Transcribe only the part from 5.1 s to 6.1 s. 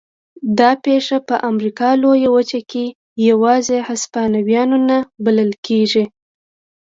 بلل کېږي.